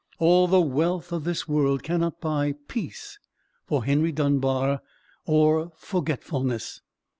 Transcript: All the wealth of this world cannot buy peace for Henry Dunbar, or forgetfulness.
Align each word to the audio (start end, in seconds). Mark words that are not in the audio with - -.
All 0.17 0.47
the 0.47 0.59
wealth 0.59 1.11
of 1.11 1.25
this 1.25 1.47
world 1.47 1.83
cannot 1.83 2.19
buy 2.19 2.55
peace 2.67 3.19
for 3.67 3.83
Henry 3.85 4.11
Dunbar, 4.11 4.81
or 5.27 5.73
forgetfulness. 5.77 6.81